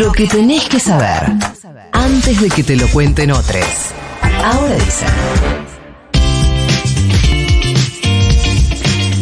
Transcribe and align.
Lo 0.00 0.12
que 0.12 0.26
tenés 0.26 0.66
que 0.66 0.80
saber 0.80 1.24
antes 1.92 2.40
de 2.40 2.48
que 2.48 2.62
te 2.62 2.74
lo 2.74 2.88
cuenten 2.88 3.30
otros. 3.32 3.66
Ahora 4.42 4.74
dice. 4.76 5.04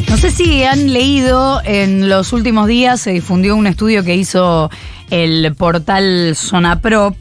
No 0.09 0.17
sé 0.17 0.31
si 0.31 0.63
han 0.63 0.93
leído, 0.93 1.61
en 1.65 2.09
los 2.09 2.33
últimos 2.33 2.69
días 2.69 3.01
se 3.01 3.11
difundió 3.11 3.57
un 3.57 3.67
estudio 3.67 4.05
que 4.05 4.15
hizo 4.15 4.71
el 5.11 5.53
portal 5.57 6.35
Zonaprop 6.37 7.17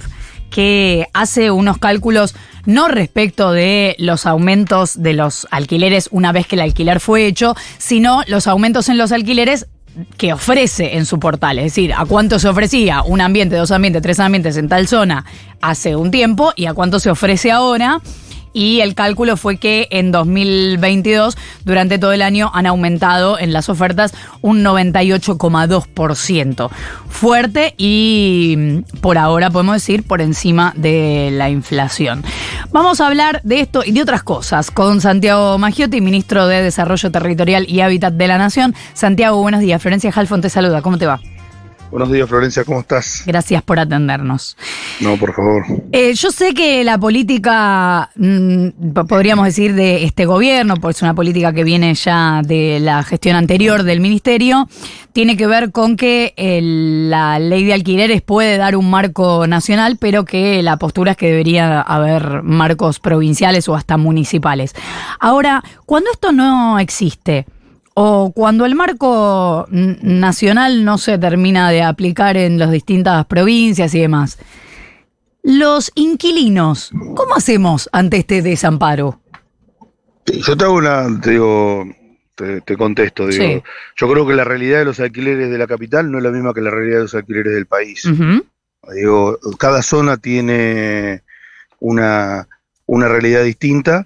que 0.52 1.08
hace 1.14 1.50
unos 1.50 1.80
cálculos 1.80 2.36
no 2.66 2.88
respecto 2.90 3.54
de 3.54 3.96
los 3.98 4.28
aumentos 4.28 5.02
de 5.02 5.14
los 5.14 5.48
alquileres 5.50 6.10
una 6.12 6.32
vez 6.32 6.46
que 6.46 6.58
el 6.58 6.62
alquiler 6.62 7.00
fue 7.00 7.26
hecho, 7.26 7.56
sino 7.80 8.22
los 8.28 8.46
aumentos 8.46 8.88
en 8.90 9.00
los 9.00 9.12
alquileres 9.12 9.66
que 10.18 10.34
ofrece 10.34 10.98
en 10.98 11.06
su 11.06 11.20
portal, 11.20 11.60
es 11.60 11.66
decir, 11.66 11.94
a 11.94 12.06
cuánto 12.06 12.40
se 12.40 12.48
ofrecía 12.48 13.02
un 13.02 13.22
ambiente, 13.22 13.56
dos 13.56 13.72
ambientes, 13.72 14.02
tres 14.02 14.20
ambientes 14.20 14.58
en 14.58 14.70
tal 14.70 14.88
zona 14.88 15.26
hace 15.62 15.96
un 15.96 16.12
tiempo 16.12 16.54
y 16.56 16.66
a 16.66 16.74
cuánto 16.74 17.00
se 17.00 17.10
ofrece 17.10 17.52
ahora 17.52 18.02
y 18.54 18.82
el 18.82 18.96
cálculo 18.96 19.38
fue 19.38 19.58
que 19.58 19.88
en 19.92 20.12
2022, 20.12 21.38
durante 21.66 22.00
todo 22.00 22.14
el 22.14 22.22
año, 22.22 22.52
han 22.54 22.66
aumentado 22.66 23.40
en 23.40 23.54
las 23.54 23.70
ofertas 23.70 24.14
un 24.42 24.64
98,2%. 24.64 26.70
Fuerte 27.10 27.74
y 27.78 28.56
mm, 28.58 29.00
por 29.02 29.18
ahora 29.18 29.50
podemos 29.50 29.76
decir 29.76 30.04
por 30.04 30.22
encima 30.22 30.74
de 30.76 31.30
la 31.32 31.50
inflación. 31.50 32.24
Vamos 32.72 33.02
a 33.02 33.08
hablar 33.08 33.42
de 33.44 33.62
esto 33.62 33.84
y 33.86 33.92
de 33.92 34.02
otras 34.02 34.24
cosas 34.24 34.72
con 34.72 35.02
Santiago 35.02 35.58
Maggiotti, 35.58 36.02
ministro 36.02 36.48
de 36.48 36.62
Desarrollo 36.62 37.12
Territorial 37.12 37.66
y 37.68 37.82
Hábitat 37.82 38.14
de 38.14 38.28
la 38.28 38.38
Nación. 38.38 38.76
Santiago, 38.94 39.42
buenos 39.42 39.62
días. 39.62 39.82
Florencia 39.82 40.12
Halfon 40.14 40.42
te 40.42 40.50
saluda. 40.50 40.82
¿Cómo 40.82 40.98
te 40.98 41.06
va? 41.06 41.20
Buenos 41.90 42.12
días, 42.12 42.28
Florencia, 42.28 42.66
¿cómo 42.66 42.82
estás? 42.82 43.24
Gracias 43.26 43.64
por 43.64 43.80
atendernos. 43.80 44.58
No, 45.00 45.16
por 45.16 45.34
favor. 45.34 45.64
Eh, 45.94 46.14
yo 46.16 46.32
sé 46.32 46.54
que 46.54 46.84
la 46.84 46.98
política, 46.98 48.10
mm, 48.16 48.92
podríamos 49.08 49.46
decir, 49.46 49.74
de 49.74 50.04
este 50.04 50.26
gobierno, 50.26 50.76
pues 50.76 50.98
es 50.98 51.02
una 51.02 51.14
política 51.14 51.54
que 51.54 51.64
viene 51.64 51.94
ya 51.96 52.42
de 52.44 52.82
la 52.82 53.04
gestión 53.04 53.38
anterior 53.38 53.84
del 53.84 54.02
ministerio, 54.02 54.68
tiene 55.14 55.38
que 55.38 55.48
ver 55.48 55.72
con 55.72 55.96
que 55.96 56.34
la 57.10 57.40
ley 57.40 57.64
de 57.64 57.74
alquileres 57.74 58.22
puede 58.22 58.58
dar 58.58 58.76
un 58.76 58.90
marco 58.90 59.48
nacional, 59.48 59.98
pero 59.98 60.26
que 60.26 60.62
la 60.62 60.78
postura 60.78 61.12
es 61.12 61.18
que 61.18 61.28
debería 61.28 61.82
haber 61.82 62.44
marcos 62.44 63.00
provinciales 63.00 63.70
o 63.70 63.76
hasta 63.76 63.96
municipales. 63.96 64.76
Ahora, 65.20 65.64
cuando 65.86 66.12
esto 66.12 66.34
no 66.34 66.80
existe, 66.80 67.46
o 68.00 68.32
cuando 68.32 68.68
el 68.68 68.76
marco 68.76 69.66
nacional 69.72 70.86
no 70.86 71.00
se 71.00 71.18
termina 71.18 71.72
de 71.72 71.82
aplicar 71.82 72.38
en 72.38 72.60
las 72.60 72.70
distintas 72.70 73.26
provincias 73.26 73.96
y 73.96 74.02
demás, 74.02 74.38
los 75.42 75.92
inquilinos, 75.96 76.92
¿cómo 77.16 77.36
hacemos 77.36 77.90
ante 77.92 78.18
este 78.18 78.44
desamparo? 78.44 79.20
Yo 80.28 80.56
te 80.56 80.64
hago 80.64 80.76
una, 80.76 81.08
te 81.20 81.32
digo, 81.32 81.88
te, 82.36 82.78
contesto, 82.78 83.26
digo, 83.26 83.64
yo 83.96 84.12
creo 84.12 84.28
que 84.28 84.36
la 84.36 84.44
realidad 84.44 84.78
de 84.78 84.86
los 84.86 85.00
alquileres 85.00 85.50
de 85.50 85.58
la 85.58 85.66
capital 85.66 86.12
no 86.12 86.20
es 86.20 86.24
la 86.24 86.30
misma 86.30 86.54
que 86.54 86.62
la 86.62 86.70
realidad 86.70 86.98
de 86.98 87.04
los 87.04 87.16
alquileres 87.16 87.56
del 87.56 87.66
país. 87.66 88.08
Digo, 88.94 89.40
cada 89.58 89.82
zona 89.82 90.18
tiene 90.18 91.24
una, 91.80 92.48
una 92.86 93.08
realidad 93.08 93.44
distinta 93.44 94.06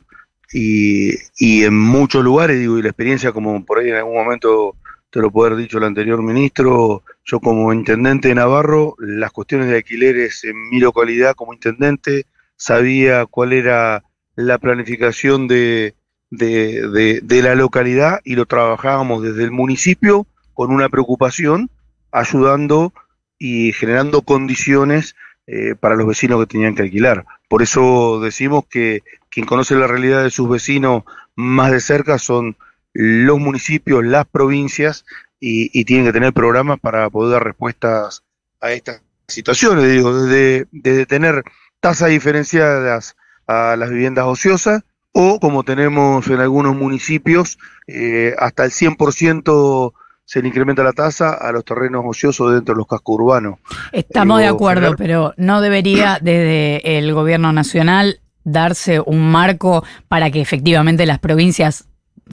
y, 0.53 1.13
y 1.37 1.63
en 1.63 1.77
muchos 1.77 2.23
lugares, 2.23 2.59
digo, 2.59 2.77
y 2.77 2.81
la 2.81 2.89
experiencia, 2.89 3.31
como 3.31 3.63
por 3.65 3.79
ahí 3.79 3.89
en 3.89 3.95
algún 3.95 4.15
momento 4.15 4.75
te 5.11 5.19
lo 5.19 5.29
puede 5.29 5.51
haber 5.51 5.63
dicho 5.63 5.77
el 5.77 5.83
anterior 5.83 6.21
ministro, 6.23 7.03
yo 7.25 7.39
como 7.39 7.73
intendente 7.73 8.29
de 8.29 8.35
Navarro, 8.35 8.95
las 8.97 9.31
cuestiones 9.31 9.67
de 9.67 9.75
alquileres 9.75 10.43
en 10.45 10.69
mi 10.69 10.79
localidad 10.79 11.35
como 11.35 11.53
intendente, 11.53 12.25
sabía 12.55 13.25
cuál 13.25 13.53
era 13.53 14.03
la 14.35 14.57
planificación 14.57 15.47
de, 15.47 15.95
de, 16.29 17.19
de, 17.21 17.41
la 17.41 17.55
localidad 17.55 18.21
y 18.23 18.35
lo 18.35 18.45
trabajábamos 18.45 19.21
desde 19.21 19.43
el 19.43 19.51
municipio 19.51 20.25
con 20.53 20.71
una 20.71 20.87
preocupación, 20.87 21.69
ayudando 22.11 22.93
y 23.37 23.73
generando 23.73 24.21
condiciones 24.21 25.15
eh, 25.47 25.75
para 25.77 25.95
los 25.95 26.07
vecinos 26.07 26.39
que 26.39 26.53
tenían 26.53 26.75
que 26.75 26.83
alquilar. 26.83 27.25
Por 27.49 27.61
eso 27.61 28.21
decimos 28.21 28.63
que 28.69 29.03
quien 29.31 29.45
conoce 29.45 29.75
la 29.75 29.87
realidad 29.87 30.23
de 30.23 30.29
sus 30.29 30.47
vecinos 30.47 31.03
más 31.35 31.71
de 31.71 31.79
cerca 31.79 32.19
son 32.19 32.57
los 32.93 33.39
municipios, 33.39 34.03
las 34.03 34.27
provincias, 34.27 35.05
y, 35.39 35.85
tienen 35.85 36.05
que 36.05 36.13
tener 36.13 36.33
programas 36.33 36.79
para 36.79 37.09
poder 37.09 37.31
dar 37.31 37.43
respuestas 37.43 38.23
a 38.59 38.73
estas 38.73 39.01
situaciones, 39.27 39.89
digo, 39.89 40.25
desde, 40.25 41.05
tener 41.07 41.43
tasas 41.79 42.09
diferenciadas 42.09 43.15
a 43.47 43.75
las 43.75 43.89
viviendas 43.89 44.25
ociosas, 44.25 44.83
o 45.13 45.39
como 45.39 45.63
tenemos 45.63 46.27
en 46.27 46.41
algunos 46.41 46.75
municipios, 46.75 47.57
eh, 47.87 48.35
hasta 48.37 48.65
el 48.65 48.71
100% 48.71 49.93
se 50.25 50.41
le 50.41 50.47
incrementa 50.47 50.83
la 50.83 50.93
tasa 50.93 51.33
a 51.33 51.51
los 51.51 51.65
terrenos 51.65 52.03
ociosos 52.05 52.53
dentro 52.53 52.75
de 52.75 52.77
los 52.77 52.87
cascos 52.87 53.15
urbanos. 53.19 53.59
Estamos 53.91 54.39
de 54.39 54.47
acuerdo, 54.47 54.95
pero 54.95 55.33
no 55.37 55.59
debería 55.59 56.19
desde 56.21 56.99
el 56.99 57.13
gobierno 57.13 57.51
nacional 57.51 58.21
darse 58.43 58.99
un 58.99 59.31
marco 59.31 59.83
para 60.07 60.31
que 60.31 60.41
efectivamente 60.41 61.05
las 61.05 61.19
provincias 61.19 61.85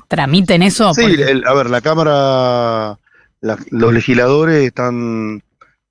tramiten 0.09 0.63
eso? 0.63 0.95
Sí, 0.95 1.05
a 1.45 1.55
ver, 1.55 1.71
la 1.71 1.81
Cámara, 1.81 2.99
los 3.41 3.93
legisladores 3.93 4.65
están 4.65 5.43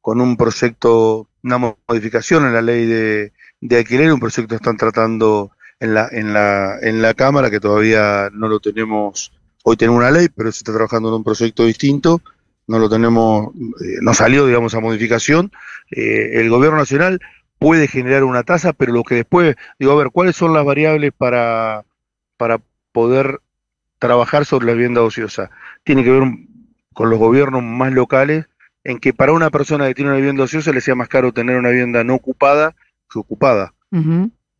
con 0.01 0.21
un 0.21 0.37
proyecto, 0.37 1.27
una 1.43 1.57
modificación 1.87 2.45
en 2.45 2.53
la 2.53 2.61
ley 2.61 2.85
de, 2.85 3.33
de 3.61 3.77
alquiler, 3.77 4.11
un 4.13 4.19
proyecto 4.19 4.47
que 4.47 4.55
están 4.55 4.77
tratando 4.77 5.51
en 5.79 5.93
la, 5.93 6.07
en 6.11 6.33
la, 6.33 6.77
en 6.81 7.01
la 7.01 7.13
Cámara, 7.13 7.49
que 7.49 7.59
todavía 7.59 8.29
no 8.33 8.47
lo 8.47 8.59
tenemos, 8.59 9.31
hoy 9.63 9.77
tenemos 9.77 9.99
una 9.99 10.11
ley, 10.11 10.29
pero 10.33 10.51
se 10.51 10.59
está 10.59 10.73
trabajando 10.73 11.09
en 11.09 11.15
un 11.15 11.23
proyecto 11.23 11.65
distinto, 11.65 12.21
no 12.67 12.79
lo 12.79 12.89
tenemos, 12.89 13.53
eh, 13.55 13.97
no 14.01 14.13
salió, 14.13 14.45
digamos, 14.45 14.73
a 14.73 14.79
modificación. 14.79 15.51
Eh, 15.91 16.41
el 16.41 16.49
gobierno 16.49 16.77
nacional 16.77 17.19
puede 17.59 17.87
generar 17.87 18.23
una 18.23 18.43
tasa, 18.43 18.73
pero 18.73 18.93
lo 18.93 19.03
que 19.03 19.15
después, 19.15 19.55
digo, 19.79 19.91
a 19.91 19.95
ver, 19.95 20.11
¿cuáles 20.11 20.35
son 20.35 20.53
las 20.53 20.65
variables 20.65 21.11
para, 21.17 21.83
para 22.37 22.59
poder 22.91 23.41
trabajar 23.99 24.45
sobre 24.45 24.67
la 24.67 24.73
vivienda 24.73 25.01
ociosa? 25.01 25.49
Tiene 25.83 26.03
que 26.03 26.11
ver 26.11 26.23
con 26.93 27.09
los 27.09 27.19
gobiernos 27.19 27.63
más 27.63 27.93
locales, 27.93 28.45
en 28.83 28.99
que 28.99 29.13
para 29.13 29.33
una 29.33 29.49
persona 29.49 29.87
que 29.87 29.95
tiene 29.95 30.11
una 30.11 30.19
vivienda 30.19 30.43
ociosa 30.43 30.71
le 30.71 30.81
sea 30.81 30.95
más 30.95 31.09
caro 31.09 31.33
tener 31.33 31.57
una 31.57 31.69
vivienda 31.69 32.03
no 32.03 32.15
ocupada 32.15 32.75
que 33.11 33.19
ocupada. 33.19 33.73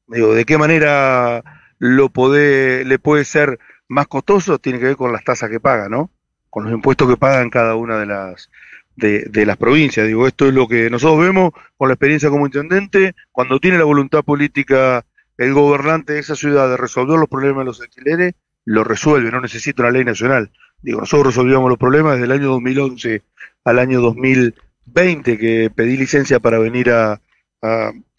Digo, 0.07 0.33
¿de 0.33 0.45
qué 0.45 0.57
manera 0.57 1.43
lo 1.79 2.09
puede, 2.09 2.85
le 2.85 2.99
puede 2.99 3.25
ser 3.25 3.59
más 3.87 4.07
costoso? 4.07 4.59
Tiene 4.59 4.79
que 4.79 4.85
ver 4.85 4.95
con 4.97 5.11
las 5.11 5.23
tasas 5.23 5.49
que 5.49 5.59
paga, 5.59 5.89
¿no? 5.89 6.09
Con 6.49 6.63
los 6.63 6.73
impuestos 6.73 7.09
que 7.09 7.17
pagan 7.17 7.49
cada 7.49 7.75
una 7.75 7.97
de 7.97 8.05
las, 8.05 8.49
de, 8.97 9.45
las 9.45 9.57
provincias. 9.57 10.07
Digo, 10.07 10.27
esto 10.27 10.47
es 10.47 10.53
lo 10.53 10.67
que 10.67 10.89
nosotros 10.89 11.19
vemos 11.19 11.51
con 11.77 11.87
la 11.87 11.93
experiencia 11.93 12.29
como 12.29 12.45
intendente, 12.45 13.15
cuando 13.31 13.59
tiene 13.59 13.77
la 13.77 13.83
voluntad 13.83 14.23
política 14.23 15.05
el 15.37 15.53
gobernante 15.53 16.13
de 16.13 16.19
esa 16.19 16.35
ciudad 16.35 16.67
de 16.67 16.77
resolver 16.77 17.19
los 17.19 17.29
problemas 17.29 17.61
de 17.61 17.65
los 17.65 17.81
alquileres, 17.81 18.33
lo 18.65 18.83
resuelve, 18.83 19.31
no 19.31 19.39
necesita 19.39 19.83
una 19.83 19.91
ley 19.91 20.03
nacional. 20.03 20.51
Digo, 20.81 20.99
nosotros 20.99 21.27
resolvíamos 21.27 21.69
los 21.69 21.77
problemas 21.77 22.13
desde 22.13 22.25
el 22.25 22.31
año 22.31 22.47
2011 22.47 23.21
al 23.63 23.79
año 23.79 24.01
2020, 24.01 25.37
que 25.37 25.71
pedí 25.73 25.95
licencia 25.95 26.39
para 26.39 26.57
venir 26.57 26.89
a, 26.91 27.21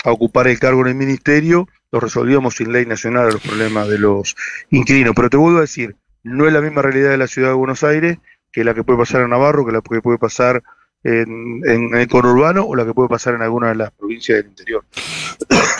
ocupar 0.04 0.46
el 0.46 0.58
cargo 0.58 0.82
en 0.82 0.88
el 0.88 0.94
ministerio, 0.94 1.68
lo 1.90 2.00
resolvíamos 2.00 2.56
sin 2.56 2.72
ley 2.72 2.86
nacional 2.86 3.32
los 3.32 3.40
problemas 3.40 3.88
de 3.88 3.98
los 3.98 4.36
inquilinos. 4.70 5.14
Pero 5.14 5.30
te 5.30 5.36
vuelvo 5.36 5.58
a 5.58 5.62
decir, 5.62 5.96
no 6.22 6.46
es 6.46 6.52
la 6.52 6.60
misma 6.60 6.82
realidad 6.82 7.10
de 7.10 7.18
la 7.18 7.26
ciudad 7.26 7.48
de 7.48 7.54
Buenos 7.54 7.82
Aires, 7.82 8.18
que 8.52 8.64
la 8.64 8.74
que 8.74 8.84
puede 8.84 8.98
pasar 8.98 9.22
en 9.22 9.30
Navarro, 9.30 9.64
que 9.66 9.72
la 9.72 9.80
que 9.80 10.00
puede 10.00 10.18
pasar 10.18 10.62
en, 11.04 11.94
el 11.94 12.08
conurbano 12.08 12.64
o 12.64 12.74
la 12.74 12.84
que 12.84 12.94
puede 12.94 13.08
pasar 13.08 13.34
en 13.34 13.42
alguna 13.42 13.68
de 13.68 13.76
las 13.76 13.90
provincias 13.92 14.38
del 14.38 14.48
interior. 14.48 14.84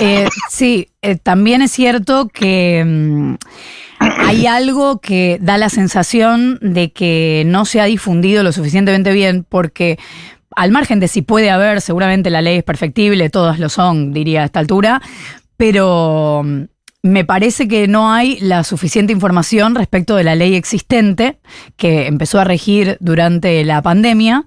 Eh, 0.00 0.28
sí, 0.48 0.90
eh, 1.02 1.16
también 1.16 1.60
es 1.60 1.72
cierto 1.72 2.28
que 2.28 2.84
mm, 2.86 3.34
hay 3.98 4.46
algo 4.46 5.00
que 5.00 5.38
da 5.40 5.58
la 5.58 5.70
sensación 5.70 6.60
de 6.62 6.92
que 6.92 7.42
no 7.46 7.64
se 7.64 7.80
ha 7.80 7.84
difundido 7.86 8.44
lo 8.44 8.52
suficientemente 8.52 9.12
bien 9.12 9.44
porque 9.48 9.98
al 10.54 10.70
margen 10.70 11.00
de 11.00 11.08
si 11.08 11.22
puede 11.22 11.50
haber, 11.50 11.80
seguramente 11.80 12.30
la 12.30 12.42
ley 12.42 12.58
es 12.58 12.62
perfectible, 12.62 13.28
todas 13.28 13.58
lo 13.58 13.68
son, 13.68 14.12
diría 14.12 14.42
a 14.42 14.44
esta 14.44 14.60
altura, 14.60 15.02
pero 15.56 16.42
mm, 16.44 16.62
me 17.02 17.24
parece 17.24 17.68
que 17.68 17.86
no 17.86 18.12
hay 18.12 18.38
la 18.40 18.64
suficiente 18.64 19.12
información 19.12 19.74
respecto 19.74 20.16
de 20.16 20.24
la 20.24 20.34
ley 20.34 20.54
existente 20.54 21.38
que 21.76 22.06
empezó 22.06 22.40
a 22.40 22.44
regir 22.44 22.96
durante 23.00 23.64
la 23.64 23.82
pandemia. 23.82 24.44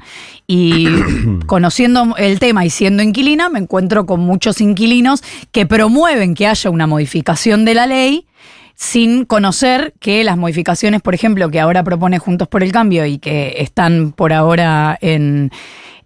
Y 0.47 0.87
conociendo 1.47 2.15
el 2.17 2.39
tema 2.39 2.65
y 2.65 2.69
siendo 2.69 3.03
inquilina 3.03 3.49
me 3.49 3.59
encuentro 3.59 4.05
con 4.05 4.19
muchos 4.19 4.59
inquilinos 4.61 5.23
que 5.51 5.65
promueven 5.65 6.35
que 6.35 6.47
haya 6.47 6.69
una 6.69 6.87
modificación 6.87 7.63
de 7.65 7.73
la 7.73 7.87
ley 7.87 8.27
sin 8.75 9.25
conocer 9.25 9.93
que 9.99 10.23
las 10.23 10.37
modificaciones, 10.37 11.01
por 11.01 11.13
ejemplo, 11.13 11.49
que 11.51 11.59
ahora 11.59 11.83
propone 11.83 12.17
Juntos 12.17 12.47
por 12.47 12.63
el 12.63 12.71
Cambio 12.71 13.05
y 13.05 13.19
que 13.19 13.55
están 13.59 14.11
por 14.11 14.33
ahora 14.33 14.97
en 15.01 15.51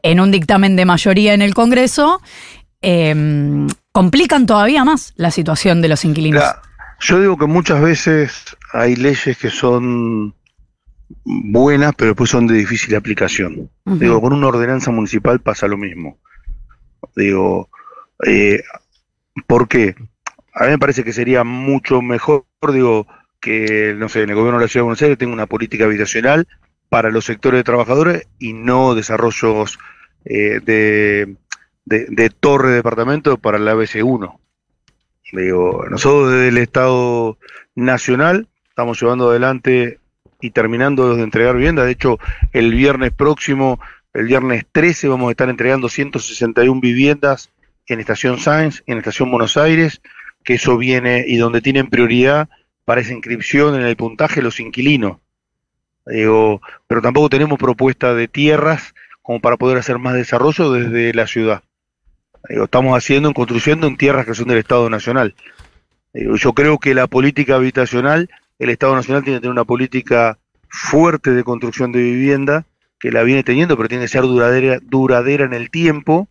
en 0.06 0.20
un 0.20 0.30
dictamen 0.30 0.76
de 0.76 0.86
mayoría 0.86 1.34
en 1.34 1.42
el 1.42 1.56
Congreso, 1.56 2.22
em, 2.82 3.68
complican 3.96 4.46
todavía 4.46 4.84
más 4.84 5.14
la 5.16 5.32
situación 5.32 5.82
de 5.82 5.88
los 5.88 6.04
inquilinos. 6.04 6.44
yo 7.00 7.22
digo 7.22 7.38
que 7.38 7.46
muchas 7.46 7.82
veces 7.82 8.58
hay 8.74 8.98
leyes 8.98 9.38
que 9.38 9.50
son 9.50 10.36
buenas, 11.24 11.96
pero 11.96 12.10
después 12.10 12.30
son 12.30 12.46
de 12.46 12.56
difícil 12.56 12.94
aplicación. 12.94 13.72
Digo, 13.86 14.20
con 14.20 14.34
una 14.34 14.48
ordenanza 14.48 14.92
municipal 14.92 15.40
pasa 15.40 15.70
lo 15.70 15.78
mismo. 15.78 16.18
Digo, 17.16 17.70
eh, 18.28 18.64
¿por 19.48 19.70
qué? 19.70 19.96
A 20.54 20.66
mí 20.66 20.72
me 20.72 20.78
parece 20.78 21.06
que 21.06 21.14
sería 21.14 21.46
mucho 21.46 22.02
mejor, 22.02 22.44
digo, 22.74 23.08
que, 23.40 23.96
no 23.98 24.10
sé, 24.10 24.24
en 24.24 24.30
el 24.30 24.36
gobierno 24.36 24.60
de 24.60 24.66
la 24.66 24.68
Ciudad 24.68 24.82
de 24.82 24.88
Buenos 24.88 25.02
Aires 25.04 25.18
tenga 25.18 25.32
una 25.32 25.48
política 25.48 25.86
habitacional 25.86 26.50
para 26.90 27.12
los 27.12 27.24
sectores 27.24 27.60
de 27.60 27.64
trabajadores 27.64 28.28
y 28.40 28.52
no 28.52 28.94
desarrollos 28.94 29.80
eh, 30.26 30.60
de, 30.66 31.38
de, 31.86 32.30
torre 32.30 32.70
de 32.70 32.76
departamento 32.76 33.38
para 33.38 33.60
la 33.60 33.74
ABC1. 33.74 34.38
Digo, 35.32 35.86
nosotros 35.90 36.32
desde 36.32 36.50
el 36.50 36.58
Estado 36.58 37.38
Nacional 37.76 38.48
estamos 38.70 39.00
llevando 39.02 39.30
adelante 39.30 40.00
y 40.42 40.52
terminando 40.52 41.16
de 41.16 41.24
entregar 41.24 41.56
vivienda. 41.56 41.86
De 41.86 41.92
hecho, 41.92 42.20
el 42.54 42.74
viernes 42.74 43.12
próximo, 43.12 43.80
el 44.14 44.26
viernes 44.26 44.66
13, 44.72 45.08
vamos 45.08 45.30
a 45.30 45.32
estar 45.32 45.50
entregando 45.50 45.90
161 45.90 46.80
viviendas 46.82 47.50
en 47.88 48.00
Estación 48.00 48.40
Sáenz, 48.40 48.84
en 48.88 48.98
Estación 48.98 49.32
Buenos 49.32 49.58
Aires, 49.58 50.02
que 50.44 50.56
eso 50.56 50.78
viene 50.78 51.26
y 51.28 51.38
donde 51.38 51.62
tienen 51.62 51.90
prioridad 51.90 52.50
para 52.84 53.02
esa 53.02 53.14
inscripción 53.14 53.76
en 53.76 53.82
el 53.82 53.96
puntaje 53.96 54.42
los 54.42 54.60
inquilinos. 54.60 55.18
Digo, 56.06 56.62
pero 56.88 57.02
tampoco 57.02 57.30
tenemos 57.30 57.58
propuesta 57.58 58.14
de 58.14 58.28
tierras 58.28 58.94
como 59.24 59.40
para 59.40 59.58
poder 59.58 59.80
hacer 59.80 59.98
más 59.98 60.14
desarrollo 60.14 60.72
desde 60.72 61.14
la 61.14 61.26
ciudad. 61.26 61.64
Digo, 62.50 62.66
estamos 62.66 62.98
haciendo, 62.98 63.30
en 63.30 63.34
construyendo 63.34 63.88
en 63.88 63.98
tierras 63.98 64.26
que 64.26 64.36
son 64.36 64.48
del 64.48 64.60
Estado 64.60 64.90
Nacional. 64.90 65.36
yo 66.14 66.54
creo 66.54 66.80
que 66.80 66.94
la 66.94 67.08
política 67.08 67.56
habitacional 67.56 68.30
el 68.60 68.70
Estado 68.70 68.96
Nacional 68.96 69.24
tiene 69.24 69.38
que 69.38 69.42
tener 69.42 69.52
una 69.52 69.66
política 69.66 70.38
fuerte 70.70 71.32
de 71.32 71.44
construcción 71.44 71.92
de 71.92 72.02
vivienda, 72.02 72.66
que 73.00 73.12
la 73.12 73.24
viene 73.24 73.44
teniendo, 73.44 73.76
pero 73.76 73.90
tiene 73.90 74.06
que 74.06 74.10
ser 74.10 74.24
duradera, 74.24 74.80
duradera 74.82 75.46
en 75.46 75.54
el 75.54 75.70
tiempo 75.70 76.28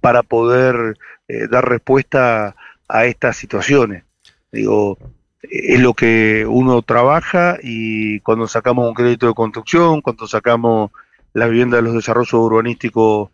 para 0.00 0.22
poder 0.22 0.96
eh, 1.28 1.46
dar 1.48 1.68
respuesta 1.68 2.56
a 2.88 3.04
estas 3.04 3.36
situaciones. 3.36 4.04
Digo, 4.50 4.98
es 5.42 5.80
lo 5.80 5.94
que 5.94 6.46
uno 6.48 6.82
trabaja 6.82 7.58
y 7.62 8.20
cuando 8.20 8.48
sacamos 8.48 8.88
un 8.88 8.94
crédito 8.94 9.26
de 9.26 9.34
construcción, 9.34 10.00
cuando 10.00 10.26
sacamos 10.26 10.90
la 11.34 11.46
vivienda 11.46 11.76
de 11.76 11.82
los 11.82 11.94
desarrollos 11.94 12.32
urbanísticos 12.32 13.30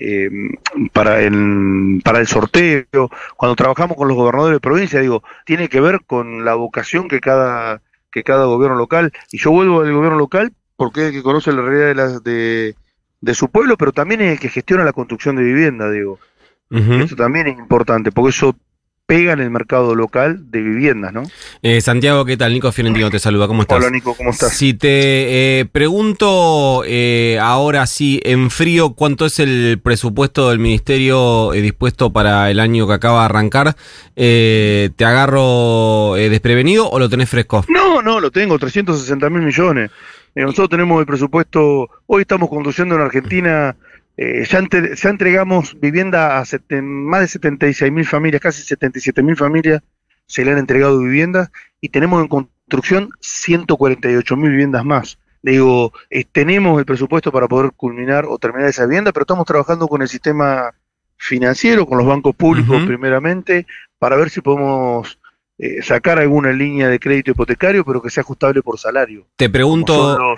eh, 0.00 0.30
para, 0.92 1.20
el, 1.22 2.00
para 2.04 2.20
el 2.20 2.26
sorteo, 2.26 3.10
cuando 3.36 3.56
trabajamos 3.56 3.96
con 3.96 4.08
los 4.08 4.16
gobernadores 4.16 4.56
de 4.56 4.60
provincia, 4.60 5.00
digo, 5.00 5.22
tiene 5.44 5.68
que 5.68 5.80
ver 5.80 6.00
con 6.06 6.44
la 6.44 6.54
vocación 6.54 7.08
que 7.08 7.20
cada, 7.20 7.82
que 8.12 8.22
cada 8.22 8.46
gobierno 8.46 8.76
local, 8.76 9.12
y 9.32 9.38
yo 9.38 9.50
vuelvo 9.50 9.80
al 9.80 9.92
gobierno 9.92 10.18
local 10.18 10.52
porque 10.76 11.00
es 11.00 11.06
el 11.08 11.12
que 11.12 11.22
conoce 11.24 11.52
la 11.52 11.62
realidad 11.62 12.22
de, 12.22 12.76
de, 13.20 13.34
su 13.34 13.50
pueblo, 13.50 13.76
pero 13.76 13.90
también 13.90 14.20
es 14.20 14.32
el 14.32 14.38
que 14.38 14.48
gestiona 14.48 14.84
la 14.84 14.92
construcción 14.92 15.34
de 15.34 15.42
vivienda, 15.42 15.90
digo. 15.90 16.20
Eso 16.70 17.16
también 17.16 17.48
es 17.48 17.58
importante, 17.58 18.12
porque 18.12 18.30
eso 18.30 18.54
pega 19.08 19.32
en 19.32 19.40
el 19.40 19.50
mercado 19.50 19.94
local 19.94 20.50
de 20.50 20.60
viviendas, 20.60 21.14
¿no? 21.14 21.22
Eh, 21.62 21.80
Santiago, 21.80 22.26
¿qué 22.26 22.36
tal? 22.36 22.52
Nico 22.52 22.70
Fiorentino 22.72 23.08
te 23.08 23.18
saluda, 23.18 23.48
¿cómo 23.48 23.62
estás? 23.62 23.78
Hola 23.78 23.88
Nico, 23.88 24.14
¿cómo 24.14 24.28
estás? 24.28 24.52
Si 24.52 24.74
te 24.74 25.60
eh, 25.60 25.64
pregunto 25.64 26.82
eh, 26.86 27.38
ahora 27.40 27.86
sí, 27.86 28.20
en 28.22 28.50
frío, 28.50 28.90
¿cuánto 28.90 29.24
es 29.24 29.38
el 29.38 29.80
presupuesto 29.82 30.50
del 30.50 30.58
Ministerio 30.58 31.52
dispuesto 31.52 32.12
para 32.12 32.50
el 32.50 32.60
año 32.60 32.86
que 32.86 32.92
acaba 32.92 33.20
de 33.20 33.24
arrancar? 33.24 33.76
¿Te 34.14 35.04
agarro 35.06 36.12
desprevenido 36.16 36.90
o 36.90 36.98
lo 36.98 37.08
tenés 37.08 37.30
fresco? 37.30 37.64
No, 37.70 38.02
no, 38.02 38.20
lo 38.20 38.30
tengo, 38.30 38.58
360 38.58 39.30
mil 39.30 39.40
millones. 39.40 39.90
nosotros 40.34 40.68
tenemos 40.68 41.00
el 41.00 41.06
presupuesto, 41.06 41.88
hoy 42.08 42.20
estamos 42.20 42.50
conduciendo 42.50 42.94
en 42.96 43.00
Argentina 43.00 43.74
eh, 44.20 44.44
ya, 44.50 45.08
entregamos 45.08 45.78
vivienda 45.78 46.40
a 46.40 46.44
más 46.82 47.20
de 47.20 47.28
76 47.28 47.92
mil 47.92 48.04
familias, 48.04 48.42
casi 48.42 48.62
77 48.62 49.22
mil 49.22 49.36
familias 49.36 49.80
se 50.26 50.44
le 50.44 50.50
han 50.50 50.58
entregado 50.58 50.98
viviendas 50.98 51.52
y 51.80 51.90
tenemos 51.90 52.20
en 52.20 52.28
construcción 52.28 53.10
148 53.20 54.36
mil 54.36 54.50
viviendas 54.50 54.84
más. 54.84 55.18
Digo, 55.40 55.92
eh, 56.10 56.24
tenemos 56.30 56.80
el 56.80 56.84
presupuesto 56.84 57.30
para 57.30 57.46
poder 57.46 57.70
culminar 57.76 58.26
o 58.26 58.38
terminar 58.38 58.68
esa 58.68 58.86
vivienda, 58.86 59.12
pero 59.12 59.22
estamos 59.22 59.46
trabajando 59.46 59.86
con 59.86 60.02
el 60.02 60.08
sistema 60.08 60.74
financiero, 61.16 61.86
con 61.86 61.98
los 61.98 62.06
bancos 62.06 62.34
públicos 62.34 62.82
primeramente, 62.86 63.68
para 64.00 64.16
ver 64.16 64.30
si 64.30 64.40
podemos 64.40 65.20
eh, 65.58 65.80
sacar 65.80 66.18
alguna 66.18 66.52
línea 66.52 66.88
de 66.88 66.98
crédito 66.98 67.30
hipotecario, 67.30 67.84
pero 67.84 68.02
que 68.02 68.10
sea 68.10 68.22
ajustable 68.22 68.62
por 68.62 68.80
salario. 68.80 69.26
Te 69.36 69.48
pregunto, 69.48 70.34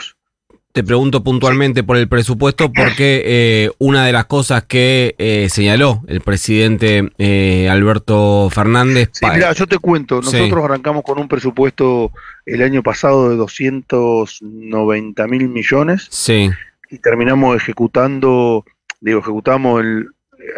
te 0.73 0.85
pregunto 0.85 1.25
puntualmente 1.25 1.83
por 1.83 1.97
el 1.97 2.09
presupuesto 2.09 2.73
porque 2.73 3.23
eh, 3.25 3.71
una 3.79 4.07
de 4.07 4.13
las 4.13 4.27
cosas 4.27 4.65
que 4.65 5.17
eh, 5.19 5.49
señaló 5.51 6.03
el 6.07 6.21
presidente 6.21 7.11
eh, 7.19 7.69
Alberto 7.69 8.49
Fernández... 8.51 9.11
Sí, 9.13 9.27
mira, 9.33 9.53
yo 9.53 9.67
te 9.67 9.79
cuento, 9.79 10.21
nosotros 10.23 10.65
arrancamos 10.65 11.03
con 11.03 11.19
un 11.19 11.27
presupuesto 11.27 12.13
el 12.47 12.63
año 12.63 12.83
pasado 12.83 13.31
de 13.31 13.37
290 13.37 15.27
mil 15.27 15.49
millones 15.49 16.07
sí. 16.11 16.51
y 16.89 16.99
terminamos 16.99 17.57
ejecutando, 17.57 18.65
digo, 19.01 19.21
ejecutamos 19.21 19.81
el, 19.81 20.07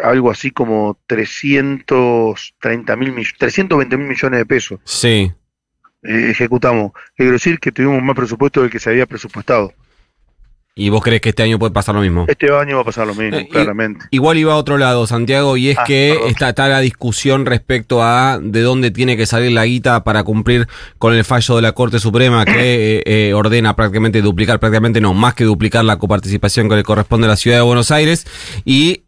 algo 0.03 0.29
así 0.29 0.51
como 0.51 0.99
330 1.07 2.95
mil 2.97 3.13
320 3.37 3.97
mil 3.97 4.07
millones 4.07 4.39
de 4.39 4.45
pesos. 4.45 4.79
Sí. 4.83 5.31
ejecutamos. 6.03 6.91
Quiero 7.15 7.31
decir 7.31 7.59
que 7.59 7.71
tuvimos 7.71 8.03
más 8.03 8.15
presupuesto 8.15 8.61
del 8.61 8.69
que 8.69 8.79
se 8.79 8.91
había 8.91 9.07
presupuestado. 9.07 9.73
¿Y 10.75 10.89
vos 10.89 11.03
crees 11.03 11.21
que 11.21 11.29
este 11.29 11.43
año 11.43 11.59
puede 11.59 11.71
pasar 11.71 11.93
lo 11.93 12.01
mismo? 12.01 12.25
Este 12.27 12.51
año 12.51 12.77
va 12.77 12.81
a 12.81 12.85
pasar 12.85 13.05
lo 13.05 13.13
mismo, 13.13 13.37
eh, 13.37 13.47
claramente. 13.47 14.07
Igual 14.09 14.39
iba 14.39 14.53
a 14.53 14.55
otro 14.55 14.79
lado, 14.79 15.05
Santiago, 15.05 15.55
y 15.55 15.69
es 15.69 15.77
ah, 15.77 15.83
que 15.85 16.17
está, 16.29 16.49
está, 16.49 16.67
la 16.67 16.79
discusión 16.79 17.45
respecto 17.45 18.01
a 18.01 18.39
de 18.41 18.61
dónde 18.61 18.89
tiene 18.89 19.15
que 19.15 19.27
salir 19.27 19.51
la 19.51 19.65
guita 19.65 20.03
para 20.03 20.23
cumplir 20.23 20.67
con 20.97 21.13
el 21.13 21.23
fallo 21.25 21.57
de 21.57 21.61
la 21.61 21.73
Corte 21.73 21.99
Suprema 21.99 22.43
que 22.43 22.53
eh, 22.55 23.03
eh, 23.05 23.33
ordena 23.35 23.75
prácticamente 23.75 24.23
duplicar, 24.23 24.59
prácticamente 24.59 24.99
no, 24.99 25.13
más 25.13 25.35
que 25.35 25.43
duplicar 25.43 25.85
la 25.85 25.97
coparticipación 25.97 26.67
que 26.67 26.77
le 26.77 26.83
corresponde 26.83 27.27
a 27.27 27.29
la 27.29 27.35
Ciudad 27.35 27.57
de 27.57 27.61
Buenos 27.61 27.91
Aires. 27.91 28.25
Y 28.65 29.03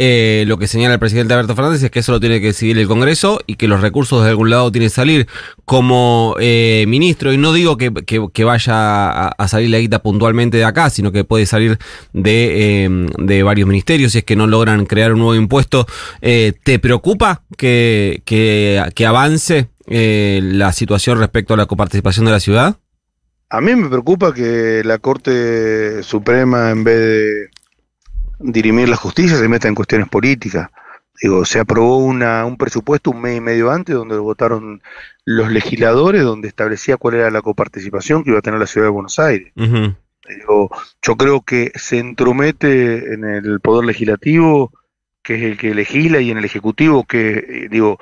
lo 0.45 0.59
que 0.59 0.67
señala 0.67 0.93
el 0.93 0.99
presidente 0.99 1.33
Alberto 1.33 1.55
Fernández 1.55 1.81
es 1.81 1.89
que 1.89 1.97
eso 1.97 2.11
lo 2.11 2.19
tiene 2.19 2.41
que 2.41 2.47
decidir 2.47 2.77
el 2.77 2.87
Congreso 2.87 3.41
y 3.47 3.55
que 3.55 3.67
los 3.67 3.81
recursos 3.81 4.23
de 4.23 4.29
algún 4.29 4.51
lado 4.51 4.71
tienen 4.71 4.89
que 4.89 4.93
salir 4.93 5.27
como 5.65 6.35
ministro. 6.39 7.33
Y 7.33 7.37
no 7.37 7.53
digo 7.53 7.75
que, 7.75 7.91
que, 7.91 8.43
vaya 8.43 9.09
a, 9.09 9.27
a, 9.29 9.47
salir 9.47 9.71
la 9.71 9.79
guita 9.79 10.03
puntualmente 10.03 10.57
de 10.57 10.65
acá, 10.65 10.91
sino 10.91 11.11
que 11.11 11.23
puede 11.23 11.47
salir 11.47 11.54
salir 11.55 11.77
de, 12.13 12.85
eh, 12.85 13.07
de 13.17 13.43
varios 13.43 13.67
ministerios 13.67 14.11
si 14.11 14.19
es 14.19 14.23
que 14.23 14.35
no 14.35 14.47
logran 14.47 14.85
crear 14.85 15.13
un 15.13 15.19
nuevo 15.19 15.35
impuesto. 15.35 15.85
Eh, 16.21 16.53
¿Te 16.63 16.79
preocupa 16.79 17.43
que, 17.57 18.21
que, 18.25 19.05
avance 19.05 19.69
eh, 19.87 20.39
la 20.43 20.71
situación 20.73 21.19
respecto 21.19 21.53
a 21.53 21.57
la 21.57 21.65
coparticipación 21.65 22.25
de 22.25 22.31
la 22.31 22.39
ciudad? 22.39 22.77
A 23.49 23.61
mí 23.61 23.75
me 23.75 23.89
preocupa 23.89 24.33
que 24.33 24.81
la 24.83 24.97
Corte 24.97 26.03
Suprema, 26.03 26.71
en 26.71 26.83
vez 26.83 26.99
de 26.99 27.49
dirimir 28.39 28.89
la 28.89 28.95
justicia, 28.95 29.37
se 29.37 29.47
meta 29.47 29.67
en 29.67 29.75
cuestiones 29.75 30.09
políticas. 30.09 30.69
Digo, 31.21 31.45
se 31.45 31.59
aprobó 31.59 31.99
una, 31.99 32.45
un 32.45 32.57
presupuesto 32.57 33.11
un 33.11 33.21
mes 33.21 33.37
y 33.37 33.41
medio 33.41 33.71
antes 33.71 33.95
donde 33.95 34.17
votaron 34.17 34.81
los 35.23 35.49
legisladores, 35.49 36.23
donde 36.23 36.49
establecía 36.49 36.97
cuál 36.97 37.15
era 37.15 37.31
la 37.31 37.41
coparticipación 37.41 38.23
que 38.23 38.31
iba 38.31 38.39
a 38.39 38.41
tener 38.41 38.59
la 38.59 38.67
ciudad 38.67 38.87
de 38.87 38.91
Buenos 38.91 39.17
Aires. 39.19 39.53
Digo, 40.27 40.69
yo 41.01 41.15
creo 41.15 41.41
que 41.41 41.71
se 41.75 41.99
entromete 41.99 43.13
en 43.13 43.23
el 43.25 43.59
poder 43.59 43.85
legislativo, 43.85 44.71
que 45.21 45.35
es 45.35 45.43
el 45.43 45.57
que 45.57 45.75
legisla, 45.75 46.19
y 46.19 46.31
en 46.31 46.37
el 46.37 46.45
ejecutivo, 46.45 47.03
que, 47.03 47.37
eh, 47.37 47.67
digo, 47.69 47.97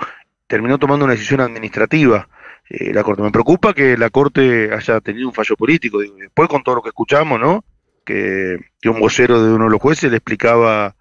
terminó 0.47 0.77
tomando 0.77 1.05
una 1.05 1.13
decisión 1.13 1.41
administrativa. 1.41 2.27
Eh, 2.69 2.93
la 2.93 3.03
Corte. 3.03 3.21
Me 3.21 3.31
preocupa 3.31 3.73
que 3.73 3.97
la 3.97 4.09
Corte 4.09 4.73
haya 4.73 5.01
tenido 5.01 5.27
un 5.27 5.33
fallo 5.33 5.55
político. 5.55 5.99
después 5.99 6.49
con 6.49 6.63
todo 6.63 6.75
lo 6.75 6.81
que 6.81 6.89
escuchamos, 6.89 7.39
¿no? 7.39 7.63
Que, 8.05 8.57
que, 8.81 8.89
un 8.89 8.99
vocero 8.99 9.43
de 9.43 9.53
uno 9.53 9.65
de 9.65 9.71
los 9.71 9.81
jueces 9.81 10.11
le 10.11 10.17
explicaba 10.17 10.95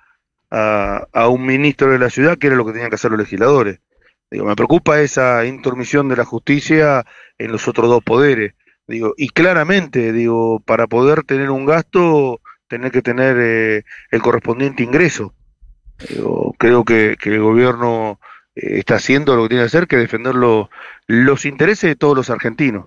a, 0.51 1.07
a, 1.13 1.29
un 1.29 1.47
ministro 1.47 1.91
de 1.91 1.99
la 1.99 2.11
ciudad 2.11 2.39
qué 2.39 2.49
era 2.49 2.57
lo 2.57 2.65
que 2.67 2.73
tenían 2.73 2.91
que 2.91 2.97
hacer 2.97 3.11
los 3.11 3.21
legisladores. 3.21 3.81
Digo, 4.31 4.45
me 4.45 4.57
preocupa 4.57 5.01
esa 5.01 5.45
intromisión 5.45 6.09
de 6.09 6.17
la 6.17 6.25
justicia 6.25 7.05
en 7.39 7.53
los 7.53 7.69
otros 7.69 7.89
dos 7.89 8.03
poderes. 8.03 8.55
Digo, 8.87 9.15
y 9.17 9.29
claramente, 9.29 10.13
digo, 10.13 10.61
para 10.61 10.87
poder 10.87 11.23
tener 11.23 11.51
un 11.51 11.65
gasto, 11.65 12.41
tener 12.69 12.91
que 12.91 13.03
tener 13.03 13.37
eh, 13.39 13.85
el 14.11 14.23
correspondiente 14.23 14.83
ingreso. 14.83 15.35
creo 16.59 16.85
que, 16.85 17.17
el 17.23 17.41
gobierno 17.41 18.19
eh, 18.55 18.79
está 18.79 18.97
haciendo 18.97 19.37
lo 19.37 19.45
que 19.45 19.51
tiene 19.51 19.63
que 19.63 19.67
hacer, 19.67 19.87
que 19.87 19.97
defender 19.97 20.35
los 20.35 21.45
intereses 21.45 21.89
de 21.91 21.97
todos 21.97 22.17
los 22.17 22.31
argentinos. 22.31 22.87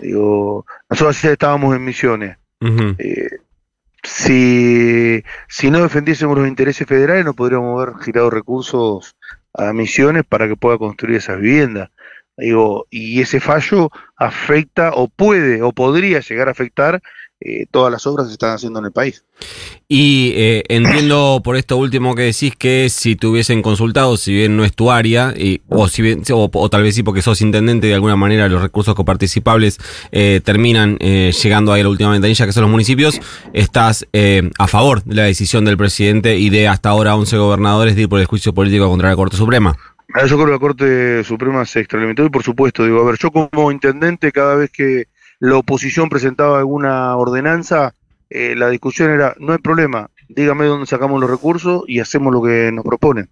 Digo, 0.00 0.66
nosotros 0.88 1.24
estábamos 1.24 1.74
en 1.74 1.84
misiones. 1.84 2.36
Eh, 2.60 3.38
si, 4.02 5.22
si 5.48 5.70
no 5.70 5.82
defendiésemos 5.82 6.38
los 6.38 6.48
intereses 6.48 6.86
federales 6.86 7.24
no 7.24 7.34
podríamos 7.34 7.82
haber 7.82 8.02
girado 8.02 8.30
recursos 8.30 9.16
a 9.52 9.72
misiones 9.72 10.24
para 10.24 10.48
que 10.48 10.56
pueda 10.56 10.78
construir 10.78 11.16
esas 11.16 11.40
viviendas. 11.40 11.90
Digo, 12.36 12.86
y 12.90 13.20
ese 13.20 13.40
fallo 13.40 13.90
afecta 14.16 14.92
o 14.94 15.08
puede 15.08 15.62
o 15.62 15.72
podría 15.72 16.20
llegar 16.20 16.48
a 16.48 16.50
afectar 16.50 17.00
eh, 17.40 17.66
todas 17.70 17.92
las 17.92 18.06
obras 18.06 18.24
que 18.24 18.30
se 18.30 18.34
están 18.34 18.54
haciendo 18.54 18.78
en 18.78 18.86
el 18.86 18.92
país. 18.92 19.24
Y 19.88 20.32
eh, 20.36 20.64
entiendo 20.68 21.42
por 21.44 21.56
esto 21.56 21.76
último 21.76 22.14
que 22.14 22.22
decís 22.22 22.56
que 22.56 22.88
si 22.90 23.14
te 23.14 23.26
hubiesen 23.26 23.62
consultado, 23.62 24.16
si 24.16 24.32
bien 24.32 24.56
no 24.56 24.64
es 24.64 24.74
tu 24.74 24.90
área, 24.90 25.34
y, 25.36 25.60
o, 25.68 25.86
si 25.88 26.02
bien, 26.02 26.22
o, 26.30 26.70
tal 26.70 26.82
vez 26.82 26.94
sí 26.94 27.02
porque 27.02 27.22
sos 27.22 27.40
intendente, 27.42 27.86
de 27.86 27.94
alguna 27.94 28.16
manera 28.16 28.48
los 28.48 28.62
recursos 28.62 28.94
coparticipables 28.94 29.78
eh, 30.12 30.40
terminan 30.44 30.96
eh, 31.00 31.32
llegando 31.42 31.72
ahí 31.72 31.80
a 31.80 31.84
la 31.84 31.90
última 31.90 32.10
ventanilla, 32.10 32.46
que 32.46 32.52
son 32.52 32.62
los 32.62 32.70
municipios, 32.70 33.20
estás 33.52 34.06
a 34.58 34.66
favor 34.66 35.04
de 35.04 35.14
la 35.14 35.24
decisión 35.24 35.64
del 35.64 35.76
presidente 35.76 36.38
y 36.38 36.50
de 36.50 36.68
hasta 36.68 36.88
ahora 36.88 37.16
11 37.16 37.36
gobernadores 37.36 37.96
de 37.96 38.02
ir 38.02 38.08
por 38.08 38.20
el 38.20 38.26
juicio 38.26 38.54
político 38.54 38.88
contra 38.88 39.10
la 39.10 39.16
Corte 39.16 39.36
Suprema. 39.36 39.76
Ah, 40.18 40.24
yo 40.24 40.36
creo 40.36 40.46
que 40.46 40.52
la 40.52 40.58
Corte 40.58 41.24
Suprema 41.24 41.66
se 41.66 41.80
extralimitó 41.80 42.24
y 42.24 42.30
por 42.30 42.42
supuesto, 42.42 42.86
digo, 42.86 43.02
a 43.02 43.04
ver, 43.04 43.18
yo 43.18 43.30
como 43.30 43.70
intendente 43.70 44.32
cada 44.32 44.54
vez 44.54 44.70
que 44.70 45.08
la 45.40 45.58
oposición 45.58 46.08
presentaba 46.08 46.58
alguna 46.58 47.14
ordenanza, 47.18 47.92
eh, 48.30 48.54
la 48.56 48.70
discusión 48.70 49.10
era, 49.10 49.34
no 49.38 49.52
hay 49.52 49.58
problema, 49.58 50.08
dígame 50.30 50.64
dónde 50.64 50.86
sacamos 50.86 51.20
los 51.20 51.28
recursos 51.28 51.82
y 51.86 52.00
hacemos 52.00 52.32
lo 52.32 52.42
que 52.42 52.72
nos 52.72 52.82
proponen. 52.82 53.28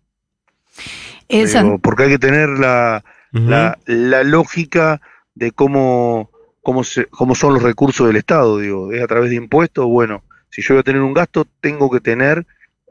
Digo, 1.71 1.79
porque 1.79 2.03
hay 2.03 2.11
que 2.11 2.19
tener 2.19 2.51
la, 2.51 3.03
la, 3.33 3.79
la, 3.87 4.23
lógica 4.23 5.01
de 5.35 5.53
cómo, 5.53 6.29
cómo, 6.61 6.85
se, 6.85 7.07
cómo 7.07 7.35
son 7.35 7.55
los 7.55 7.63
recursos 7.63 8.07
del 8.07 8.17
Estado, 8.17 8.59
digo, 8.59 8.93
es 8.93 9.03
a 9.03 9.07
través 9.07 9.31
de 9.31 9.37
impuestos, 9.37 9.87
bueno, 9.87 10.23
si 10.51 10.61
yo 10.61 10.75
voy 10.75 10.81
a 10.81 10.85
tener 10.85 11.01
un 11.01 11.15
gasto, 11.15 11.47
tengo 11.63 11.91
que 11.91 12.01
tener 12.01 12.47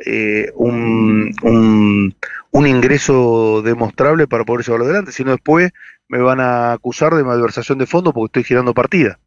eh, 0.05 0.51
un, 0.55 1.33
un, 1.43 2.15
un, 2.51 2.67
ingreso 2.67 3.62
demostrable 3.62 4.27
para 4.27 4.43
poder 4.43 4.65
llevarlo 4.65 4.85
adelante, 4.85 5.12
si 5.12 5.23
no 5.23 5.31
después 5.31 5.71
me 6.07 6.19
van 6.19 6.39
a 6.39 6.73
acusar 6.73 7.13
de 7.15 7.23
malversación 7.23 7.77
de 7.77 7.85
fondos 7.85 8.13
porque 8.13 8.39
estoy 8.39 8.43
girando 8.43 8.73
partida. 8.73 9.19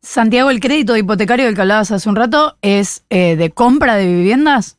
Santiago, 0.00 0.50
el 0.50 0.60
crédito 0.60 0.96
hipotecario 0.96 1.46
del 1.46 1.54
que 1.54 1.60
hablabas 1.62 1.90
hace 1.90 2.08
un 2.08 2.16
rato 2.16 2.56
es 2.62 3.04
eh, 3.10 3.36
de 3.36 3.50
compra 3.50 3.96
de 3.96 4.06
viviendas. 4.06 4.78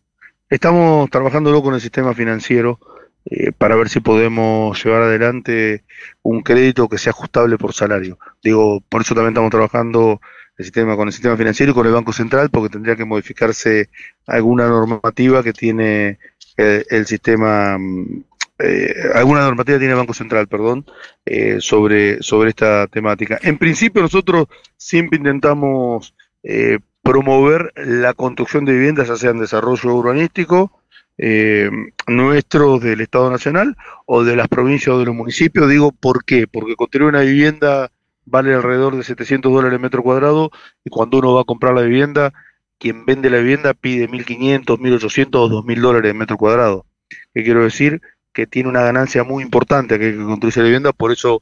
Estamos 0.50 1.10
trabajándolo 1.10 1.62
con 1.62 1.74
el 1.74 1.82
sistema 1.82 2.14
financiero 2.14 2.80
eh, 3.26 3.52
para 3.52 3.76
ver 3.76 3.90
si 3.90 4.00
podemos 4.00 4.84
llevar 4.84 5.04
adelante 5.04 5.84
un 6.24 6.42
crédito 6.42 6.88
que 6.88 6.98
sea 6.98 7.12
ajustable 7.12 7.58
por 7.58 7.74
salario. 7.74 8.18
Digo, 8.42 8.82
por 8.90 9.02
eso 9.02 9.14
también 9.14 9.34
estamos 9.34 9.52
trabajando 9.52 10.22
el 10.60 10.66
sistema 10.66 10.96
con 10.96 11.08
el 11.08 11.14
sistema 11.14 11.36
financiero 11.36 11.72
y 11.72 11.76
con 11.76 11.88
el 11.88 11.94
Banco 11.94 12.14
Central, 12.14 12.50
porque 12.52 12.70
tendría 12.70 12.96
que 12.96 13.06
modificarse 13.06 13.90
alguna 14.28 14.68
normativa 14.68 15.42
que 15.42 15.54
tiene 15.54 16.20
el, 16.58 16.86
el 16.90 17.08
sistema 17.08 17.78
mm, 17.80 18.24
eh, 18.60 18.94
alguna 19.16 19.42
normativa 19.42 19.80
tiene 19.80 19.94
el 19.94 20.00
Banco 20.00 20.14
Central, 20.14 20.48
perdón, 20.48 20.86
eh, 21.26 21.58
sobre, 21.62 22.22
sobre 22.22 22.50
esta 22.50 22.88
temática. 22.88 23.40
En 23.42 23.58
principio 23.58 24.02
nosotros 24.02 24.48
siempre 24.76 25.18
intentamos 25.18 26.14
eh, 26.44 26.80
promover 27.02 27.72
la 27.76 28.14
construcción 28.14 28.66
de 28.66 28.74
viviendas, 28.74 29.08
ya 29.08 29.16
sea 29.16 29.32
en 29.32 29.40
desarrollo 29.40 29.96
urbanístico, 29.96 30.82
eh, 31.18 31.70
nuestros 32.08 32.82
del 32.82 33.02
Estado 33.02 33.32
Nacional 33.32 33.76
o 34.06 34.24
de 34.24 34.36
las 34.36 34.48
provincias 34.50 34.94
o 34.94 35.00
de 35.00 35.06
los 35.06 35.16
municipios. 35.16 35.70
Digo, 35.70 35.94
¿por 35.94 36.26
qué? 36.26 36.46
Porque 36.46 36.76
construir 36.76 37.08
una 37.08 37.22
vivienda 37.22 37.92
vale 38.30 38.54
alrededor 38.54 38.96
de 38.96 39.04
700 39.04 39.52
dólares 39.52 39.76
el 39.76 39.82
metro 39.82 40.04
cuadrado 40.04 40.52
y 40.84 40.90
cuando 40.90 41.20
uno 41.20 41.34
va 41.34 41.42
a 41.42 41.46
comprar 41.46 41.74
la 41.74 41.82
vivienda, 41.82 42.34
quien 42.78 43.06
vende 43.06 43.30
la 43.30 43.38
vivienda 43.38 43.74
pide 43.74 44.10
1.500, 44.10 44.78
1.800 44.80 45.36
o 45.36 45.50
2.000 45.50 45.82
dólares 45.82 46.12
el 46.12 46.18
metro 46.18 46.38
cuadrado. 46.38 46.86
¿Qué 47.34 47.44
quiero 47.44 47.64
decir? 47.64 48.02
que 48.34 48.48
tiene 48.48 48.70
una 48.70 48.84
ganancia 48.84 49.24
muy 49.24 49.44
importante 49.44 50.00
que 50.00 50.16
construir 50.16 50.58
la 50.58 50.64
vivienda, 50.64 50.94
por 50.94 51.12
eso 51.12 51.42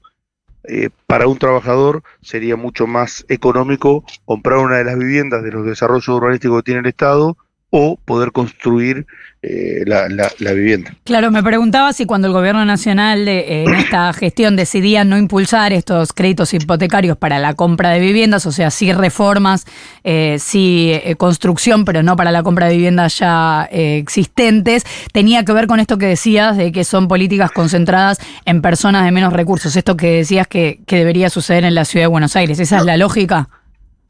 eh, 0.63 0.89
para 1.06 1.27
un 1.27 1.38
trabajador 1.38 2.03
sería 2.22 2.56
mucho 2.56 2.88
más 2.88 3.25
económico 3.29 4.03
comprar 4.25 4.60
una 4.60 4.77
de 4.77 4.84
las 4.84 4.98
viviendas 4.98 5.44
de 5.44 5.51
los 5.51 5.65
desarrollos 5.65 6.08
urbanísticos 6.08 6.58
que 6.58 6.65
tiene 6.65 6.79
el 6.82 6.88
Estado 6.88 7.38
o 7.69 7.97
poder 8.05 8.31
construir 8.31 9.05
eh, 9.41 9.83
la, 9.86 10.07
la, 10.09 10.31
la, 10.39 10.53
vivienda. 10.53 10.95
Claro, 11.03 11.31
me 11.31 11.43
preguntaba 11.43 11.93
si 11.93 12.05
cuando 12.05 12.27
el 12.27 12.33
gobierno 12.33 12.65
nacional 12.65 13.27
eh, 13.27 13.63
en 13.63 13.75
esta 13.75 14.12
gestión 14.13 14.55
decidía 14.55 15.03
no 15.03 15.17
impulsar 15.17 15.74
estos 15.74 16.13
créditos 16.13 16.53
hipotecarios 16.53 17.17
para 17.17 17.39
la 17.39 17.53
compra 17.53 17.91
de 17.91 18.00
viviendas, 18.00 18.45
o 18.45 18.51
sea, 18.51 18.71
sí 18.71 18.93
reformas, 18.93 19.65
eh, 20.03 20.38
sí 20.39 20.91
eh, 20.93 21.15
construcción, 21.15 21.83
pero 21.86 22.03
no 22.03 22.15
para 22.15 22.31
la 22.31 22.41
compra 22.41 22.67
de 22.67 22.75
viviendas 22.75 23.19
ya 23.19 23.67
eh, 23.71 23.97
existentes, 23.97 24.83
tenía 25.12 25.43
que 25.43 25.53
ver 25.53 25.67
con 25.67 25.79
esto 25.79 25.97
que 25.97 26.07
decías 26.07 26.55
de 26.55 26.71
que 26.71 26.83
son 26.83 27.07
políticas 27.07 27.51
concentradas 27.51 28.17
en 28.45 28.62
personas 28.62 29.03
de 29.03 29.12
menos 29.12 29.33
recursos, 29.33 29.75
esto 29.75 29.97
que 29.97 30.17
decías 30.17 30.47
que, 30.47 30.79
que 30.88 30.97
debería 30.97 31.29
suceder 31.29 31.65
en 31.65 31.75
la 31.75 31.86
ciudad 31.86 32.05
de 32.05 32.07
Buenos 32.07 32.36
Aires. 32.36 32.59
¿Esa 32.59 32.77
no. 32.77 32.81
es 32.81 32.86
la 32.88 32.97
lógica? 32.97 33.50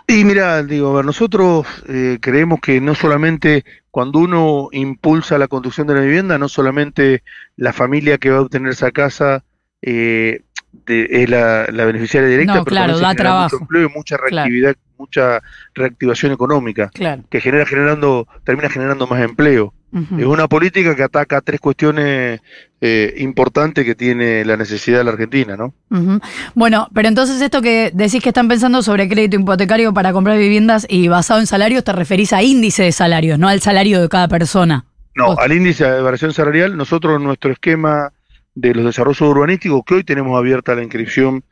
Y 0.09 0.23
mira, 0.23 0.63
digo, 0.63 0.91
a 0.91 0.95
ver, 0.95 1.05
nosotros 1.05 1.67
eh, 1.89 2.17
creemos 2.21 2.61
que 2.61 2.79
no 2.79 2.95
solamente 2.95 3.65
cuando 3.91 4.19
uno 4.19 4.69
impulsa 4.71 5.37
la 5.37 5.49
construcción 5.49 5.85
de 5.87 5.95
la 5.95 6.01
vivienda, 6.01 6.37
no 6.37 6.47
solamente 6.47 7.23
la 7.57 7.73
familia 7.73 8.17
que 8.17 8.29
va 8.29 8.37
a 8.37 8.41
obtener 8.41 8.71
esa 8.71 8.91
casa 8.91 9.43
eh, 9.81 10.43
de, 10.85 11.07
es 11.11 11.29
la, 11.29 11.67
la, 11.71 11.83
beneficiaria 11.83 12.29
directa, 12.29 12.55
no, 12.55 12.63
pero 12.63 12.73
claro, 12.75 12.99
da 12.99 13.15
trabajo. 13.15 13.55
mucho 13.55 13.63
empleo 13.63 13.89
y 13.89 13.93
mucha 13.93 14.17
reactividad, 14.17 14.75
claro. 14.75 14.86
Mucha 14.97 15.41
reactivación 15.73 16.31
económica, 16.31 16.89
claro. 16.93 17.23
que 17.29 17.41
genera 17.41 17.65
generando, 17.65 18.27
termina 18.43 18.69
generando 18.69 19.07
más 19.07 19.21
empleo. 19.21 19.73
Uh 19.91 19.99
-huh. 19.99 20.19
Es 20.19 20.25
una 20.25 20.47
política 20.47 20.95
que 20.95 21.03
ataca 21.03 21.39
tres 21.39 21.61
cuestiones 21.61 22.41
eh, 22.81 23.13
importantes 23.19 23.85
que 23.85 23.95
tiene 23.95 24.43
la 24.43 24.57
necesidad 24.57 24.97
de 24.97 25.03
la 25.05 25.11
Argentina, 25.11 25.55
¿no? 25.55 25.73
Uh 25.89 25.97
-huh. 25.97 26.21
Bueno, 26.55 26.89
pero 26.93 27.07
entonces 27.07 27.41
esto 27.41 27.61
que 27.61 27.91
decís 27.93 28.21
que 28.21 28.29
están 28.29 28.47
pensando 28.49 28.81
sobre 28.83 29.07
crédito 29.07 29.37
hipotecario 29.37 29.93
para 29.93 30.11
comprar 30.11 30.37
viviendas 30.37 30.85
y 30.89 31.07
basado 31.07 31.39
en 31.39 31.47
salarios, 31.47 31.83
te 31.83 31.93
referís 31.93 32.33
a 32.33 32.43
índice 32.43 32.83
de 32.83 32.91
salarios, 32.91 33.39
no 33.39 33.47
al 33.47 33.61
salario 33.61 34.01
de 34.01 34.09
cada 34.09 34.27
persona. 34.27 34.85
No, 35.15 35.35
al 35.37 35.51
índice 35.51 35.83
de 35.89 36.01
variación 36.01 36.33
salarial, 36.33 36.77
nosotros 36.77 37.19
nuestro 37.19 37.51
esquema 37.51 38.11
de 38.53 38.73
los 38.73 38.85
desarrollos 38.85 39.21
urbanísticos, 39.21 39.83
que 39.85 39.95
hoy 39.95 40.03
tenemos 40.03 40.37
abierta 40.37 40.75
la 40.75 40.83
inscripción 40.83 41.43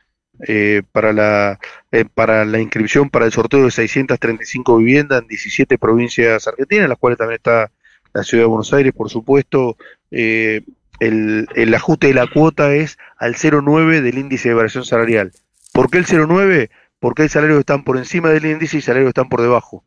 eh, 0.46 0.82
para, 0.92 1.12
la, 1.12 1.58
eh, 1.92 2.04
para 2.04 2.44
la 2.44 2.60
inscripción 2.60 3.10
para 3.10 3.26
el 3.26 3.32
sorteo 3.32 3.64
de 3.64 3.70
635 3.70 4.76
viviendas 4.76 5.22
en 5.22 5.28
17 5.28 5.78
provincias 5.78 6.46
argentinas, 6.46 6.84
en 6.84 6.90
las 6.90 6.98
cuales 6.98 7.18
también 7.18 7.36
está 7.36 7.70
la 8.12 8.22
ciudad 8.22 8.44
de 8.44 8.48
Buenos 8.48 8.72
Aires, 8.72 8.92
por 8.92 9.10
supuesto, 9.10 9.76
eh, 10.10 10.62
el, 11.00 11.46
el, 11.54 11.74
ajuste 11.74 12.08
de 12.08 12.14
la 12.14 12.26
cuota 12.26 12.74
es 12.74 12.98
al 13.18 13.34
0,9 13.34 14.00
del 14.00 14.18
índice 14.18 14.48
de 14.48 14.54
variación 14.54 14.84
salarial. 14.84 15.32
¿Por 15.72 15.90
qué 15.90 15.98
el 15.98 16.06
0,9? 16.06 16.70
Porque 16.98 17.22
hay 17.22 17.28
salarios 17.28 17.58
que 17.58 17.60
están 17.60 17.84
por 17.84 17.98
encima 17.98 18.30
del 18.30 18.46
índice 18.46 18.78
y 18.78 18.80
salarios 18.80 19.06
que 19.06 19.20
están 19.20 19.28
por 19.28 19.42
debajo. 19.42 19.84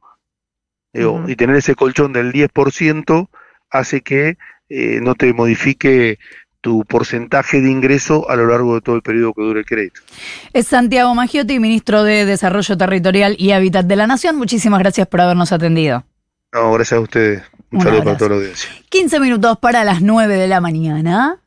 Uh 0.93 0.99
-huh. 0.99 1.29
Y 1.29 1.35
tener 1.35 1.55
ese 1.55 1.75
colchón 1.75 2.13
del 2.13 2.31
10% 2.31 3.29
hace 3.71 4.01
que 4.01 4.37
eh, 4.69 4.99
no 5.01 5.15
te 5.15 5.33
modifique 5.33 6.19
tu 6.61 6.83
porcentaje 6.85 7.61
de 7.61 7.71
ingreso 7.71 8.29
a 8.29 8.35
lo 8.35 8.47
largo 8.47 8.75
de 8.75 8.81
todo 8.81 8.95
el 8.95 9.01
periodo 9.01 9.33
que 9.33 9.41
dure 9.41 9.59
el 9.61 9.65
crédito. 9.65 10.01
Es 10.53 10.67
Santiago 10.67 11.13
Maggiotti, 11.15 11.59
ministro 11.59 12.03
de 12.03 12.25
Desarrollo 12.25 12.77
Territorial 12.77 13.35
y 13.39 13.51
Hábitat 13.51 13.85
de 13.85 13.95
la 13.95 14.07
Nación. 14.07 14.35
Muchísimas 14.35 14.79
gracias 14.79 15.07
por 15.07 15.21
habernos 15.21 15.51
atendido. 15.51 16.03
No, 16.53 16.71
gracias 16.73 16.97
a 16.97 17.01
ustedes. 17.01 17.43
Un, 17.71 17.77
Un 17.77 17.83
saludo 17.83 18.01
abrazo. 18.01 18.05
para 18.05 18.17
toda 18.17 18.29
la 18.31 18.35
audiencia. 18.37 18.69
15 18.89 19.19
minutos 19.19 19.57
para 19.59 19.83
las 19.83 20.01
9 20.01 20.35
de 20.35 20.47
la 20.47 20.59
mañana. 20.59 21.39